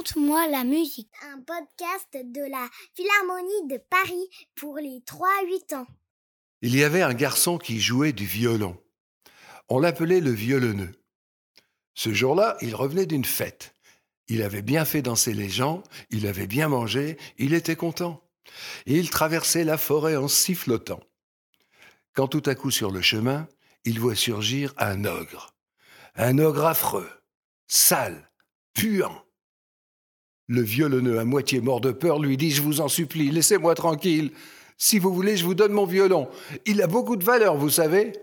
[0.00, 1.12] Raconte-moi la musique.
[1.30, 5.86] Un podcast de la Philharmonie de Paris pour les 3-8 ans.
[6.62, 8.82] Il y avait un garçon qui jouait du violon.
[9.68, 10.92] On l'appelait le violonneux.
[11.92, 13.74] Ce jour-là, il revenait d'une fête.
[14.28, 18.26] Il avait bien fait danser les gens, il avait bien mangé, il était content.
[18.86, 21.00] Et il traversait la forêt en sifflotant.
[22.14, 23.48] Quand tout à coup sur le chemin,
[23.84, 25.54] il voit surgir un ogre.
[26.14, 27.10] Un ogre affreux,
[27.66, 28.30] sale,
[28.72, 29.26] puant.
[30.50, 34.32] Le violonneux, à moitié mort de peur, lui dit Je vous en supplie, laissez-moi tranquille.
[34.76, 36.28] Si vous voulez, je vous donne mon violon.
[36.66, 38.14] Il a beaucoup de valeur, vous savez.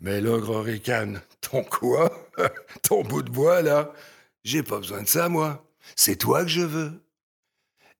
[0.00, 2.10] Mais l'ogre ricane Ton quoi?
[2.82, 3.92] Ton bout de bois, là?
[4.42, 5.64] J'ai pas besoin de ça, moi.
[5.94, 7.00] C'est toi que je veux.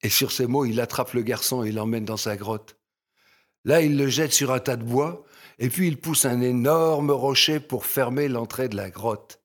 [0.02, 2.78] Et sur ces mots, il attrape le garçon et l'emmène dans sa grotte.
[3.64, 5.24] Là, il le jette sur un tas de bois,
[5.60, 9.40] et puis il pousse un énorme rocher pour fermer l'entrée de la grotte.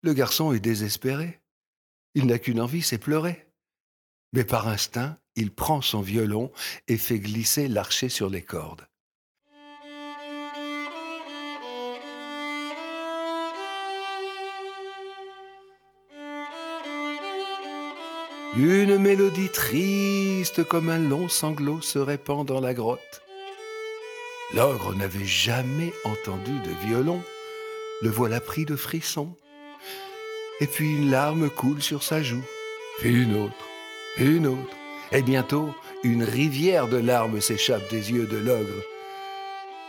[0.00, 1.42] Le garçon est désespéré.
[2.14, 3.46] Il n'a qu'une envie, c'est pleurer.
[4.32, 6.52] Mais par instinct, il prend son violon
[6.86, 8.86] et fait glisser l'archer sur les cordes.
[18.56, 23.22] Une mélodie triste comme un long sanglot se répand dans la grotte.
[24.54, 27.20] L'ogre n'avait jamais entendu de violon.
[28.02, 29.36] Le voilà pris de frissons
[30.60, 32.44] et puis une larme coule sur sa joue,
[32.98, 33.68] puis une autre,
[34.18, 34.76] une autre,
[35.12, 38.82] et bientôt une rivière de larmes s'échappe des yeux de l'ogre.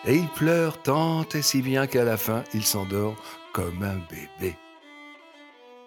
[0.05, 3.15] Et il pleure tant et si bien qu'à la fin il s'endort
[3.53, 4.55] comme un bébé.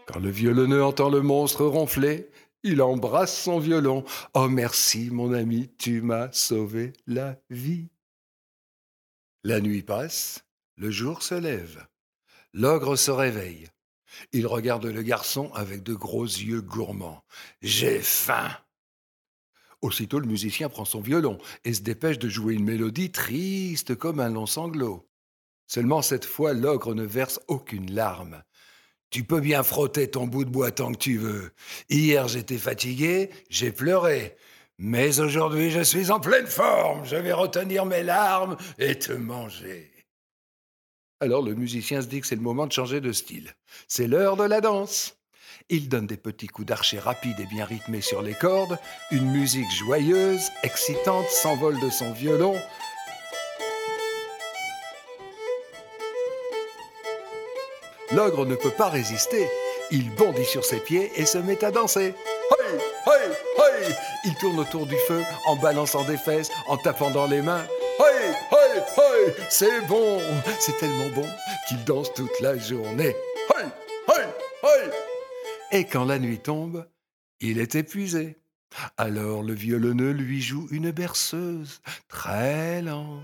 [0.07, 2.31] Quand le violonneux entend le monstre ronfler,
[2.63, 4.05] il embrasse son violon.
[4.35, 7.89] Oh merci mon ami, tu m'as sauvé la vie.
[9.45, 10.45] La nuit passe,
[10.77, 11.87] le jour se lève.
[12.53, 13.69] L'ogre se réveille.
[14.33, 17.25] Il regarde le garçon avec de gros yeux gourmands.
[17.63, 18.51] J'ai faim.
[19.81, 24.19] Aussitôt le musicien prend son violon et se dépêche de jouer une mélodie triste comme
[24.19, 25.09] un long sanglot.
[25.67, 28.43] Seulement cette fois l'ogre ne verse aucune larme.
[29.11, 31.53] Tu peux bien frotter ton bout de bois tant que tu veux.
[31.89, 34.37] Hier j'étais fatigué, j'ai pleuré.
[34.79, 39.98] Mais aujourd'hui je suis en pleine forme, je vais retenir mes larmes et te manger.
[41.21, 43.53] Alors le musicien se dit que c'est le moment de changer de style.
[43.89, 45.17] C'est l'heure de la danse.
[45.69, 48.79] Il donne des petits coups d'archet rapides et bien rythmés sur les cordes.
[49.11, 52.55] Une musique joyeuse, excitante, s'envole de son violon.
[58.13, 59.49] L'ogre ne peut pas résister.
[59.91, 62.15] Il bondit sur ses pieds et se met à danser.
[62.61, 67.27] Hey, hey, hey Il tourne autour du feu en balançant des fesses, en tapant dans
[67.27, 67.67] les mains.
[69.49, 70.21] C'est bon,
[70.61, 71.27] c'est tellement bon
[71.69, 73.15] qu'il danse toute la journée.
[73.57, 73.67] Hey,
[74.09, 74.27] hey,
[74.63, 74.91] hey.
[75.73, 76.87] Et quand la nuit tombe,
[77.41, 78.39] il est épuisé.
[78.97, 83.23] Alors le violonneux lui joue une berceuse, très lente,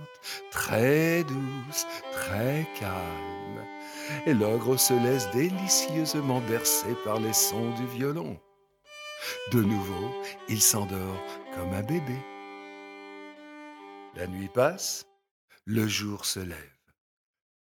[0.50, 3.64] très douce, très calme.
[4.26, 8.38] Et l'ogre se laisse délicieusement bercer par les sons du violon.
[9.52, 10.10] De nouveau,
[10.48, 11.22] il s'endort
[11.54, 12.16] comme un bébé.
[14.16, 15.06] La nuit passe,
[15.66, 16.70] le jour se lève.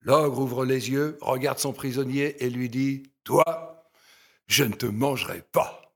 [0.00, 3.88] L'ogre ouvre les yeux, regarde son prisonnier et lui dit Toi,
[4.48, 5.94] je ne te mangerai pas.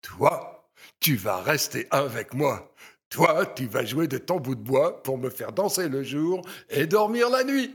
[0.00, 0.70] Toi,
[1.00, 2.72] tu vas rester avec moi.
[3.10, 6.86] Toi, tu vas jouer de ton de bois pour me faire danser le jour et
[6.86, 7.74] dormir la nuit.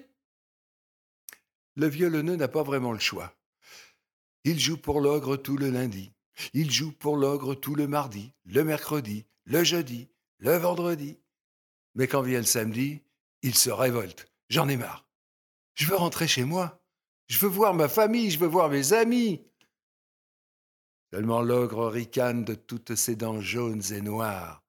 [1.75, 3.35] Le violonneux n'a pas vraiment le choix.
[4.43, 6.13] Il joue pour l'ogre tout le lundi.
[6.53, 11.19] Il joue pour l'ogre tout le mardi, le mercredi, le jeudi, le vendredi.
[11.95, 13.01] Mais quand vient le samedi,
[13.43, 14.25] il se révolte.
[14.49, 15.05] J'en ai marre.
[15.75, 16.81] Je veux rentrer chez moi.
[17.27, 19.45] Je veux voir ma famille, je veux voir mes amis.
[21.13, 24.63] Seulement l'ogre ricane de toutes ses dents jaunes et noires.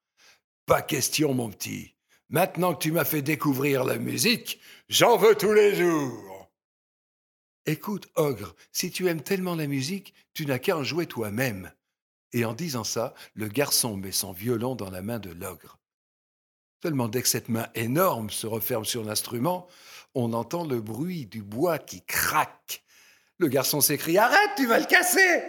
[0.67, 1.95] Pas question, mon petit.
[2.29, 6.51] Maintenant que tu m'as fait découvrir la musique, j'en veux tous les jours.
[7.67, 11.73] Écoute, ogre, si tu aimes tellement la musique, tu n'as qu'à en jouer toi-même.
[12.33, 15.79] Et en disant ça, le garçon met son violon dans la main de l'ogre.
[16.85, 19.69] Seulement dès que cette main énorme se referme sur l'instrument,
[20.15, 22.85] on entend le bruit du bois qui craque.
[23.39, 25.45] Le garçon s'écrie Arrête, tu vas le casser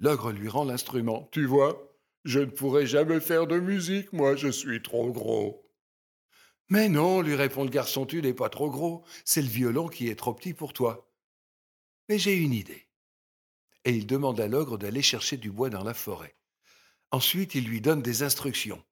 [0.00, 1.30] L'ogre lui rend l'instrument.
[1.32, 1.96] Tu vois,
[2.26, 5.66] je ne pourrai jamais faire de musique, moi, je suis trop gros.
[6.68, 10.10] Mais non, lui répond le garçon, tu n'es pas trop gros, c'est le violon qui
[10.10, 11.10] est trop petit pour toi.
[12.10, 12.86] Mais j'ai une idée.
[13.86, 16.36] Et il demande à l'ogre d'aller chercher du bois dans la forêt.
[17.12, 18.84] Ensuite, il lui donne des instructions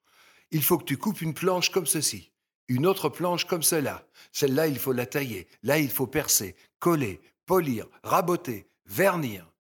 [0.53, 2.31] il faut que tu coupes une planche comme ceci,
[2.69, 4.07] une autre planche comme cela.
[4.33, 5.49] Celle-là, il faut la tailler.
[5.63, 9.51] Là, il faut percer, coller, polir, raboter, vernir.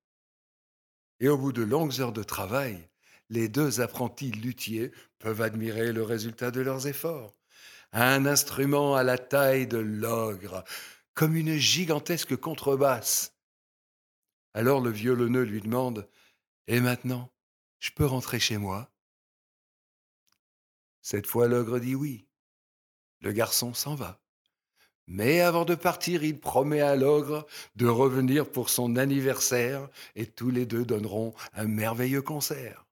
[1.18, 2.88] Et au bout de longues heures de travail,
[3.30, 7.34] les deux apprentis luthiers peuvent admirer le résultat de leurs efforts.
[7.92, 10.62] Un instrument à la taille de l'ogre,
[11.14, 13.34] comme une gigantesque contrebasse.
[14.54, 16.06] Alors le violonneux lui demande
[16.66, 17.30] Et maintenant,
[17.78, 18.91] je peux rentrer chez moi?
[21.02, 22.26] Cette fois l'ogre dit oui.
[23.20, 24.20] Le garçon s'en va.
[25.06, 27.46] Mais avant de partir, il promet à l'ogre
[27.76, 32.87] de revenir pour son anniversaire et tous les deux donneront un merveilleux concert.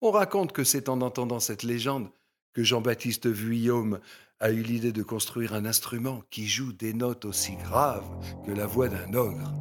[0.00, 2.08] On raconte que c'est en entendant cette légende
[2.52, 3.98] que Jean-Baptiste Vuillaume
[4.38, 8.08] a eu l'idée de construire un instrument qui joue des notes aussi graves
[8.46, 9.52] que la voix d'un ogre.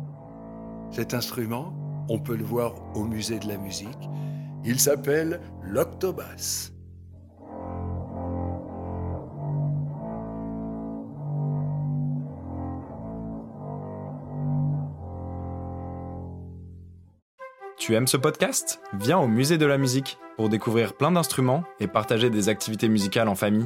[0.92, 3.88] Cet instrument, on peut le voir au musée de la musique,
[4.66, 6.73] il s'appelle l'octobasse.
[17.84, 18.80] Tu aimes ce podcast?
[18.98, 23.28] Viens au musée de la musique pour découvrir plein d'instruments et partager des activités musicales
[23.28, 23.66] en famille.